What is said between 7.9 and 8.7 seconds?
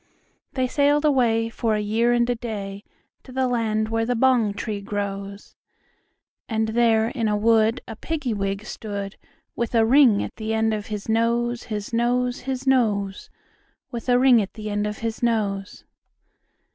Piggy wig